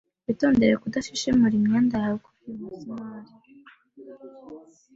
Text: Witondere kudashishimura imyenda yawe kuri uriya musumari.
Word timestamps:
Witondere 0.25 0.73
kudashishimura 0.83 1.53
imyenda 1.59 1.95
yawe 2.03 2.17
kuri 2.25 2.37
uriya 2.43 2.65
musumari. 2.71 3.31